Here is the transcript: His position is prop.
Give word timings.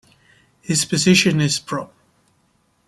His 0.61 0.83
position 0.83 1.39
is 1.39 1.59
prop. 1.59 1.93